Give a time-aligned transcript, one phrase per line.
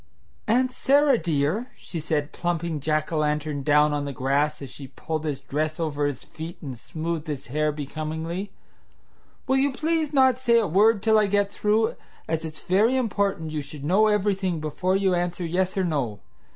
[0.47, 4.87] "Aunt Sarah, dear," she said, plumping Jack o' lantern down on the grass as she
[4.87, 8.49] pulled his dress over his feet and smoothed his hair becomingly,
[9.45, 11.95] "will you please not say a word till I get through
[12.27, 16.19] as it's very important you should know everything before you answer yes or no?